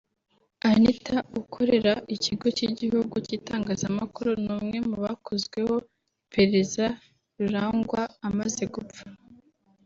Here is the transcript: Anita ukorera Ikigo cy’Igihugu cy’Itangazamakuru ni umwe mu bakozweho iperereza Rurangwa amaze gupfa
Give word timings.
Anita 0.69 1.15
ukorera 1.41 1.93
Ikigo 2.15 2.47
cy’Igihugu 2.57 3.15
cy’Itangazamakuru 3.25 4.29
ni 4.43 4.49
umwe 4.57 4.77
mu 4.89 4.97
bakozweho 5.05 5.75
iperereza 6.23 6.85
Rurangwa 7.39 8.01
amaze 8.27 8.63
gupfa 8.75 9.05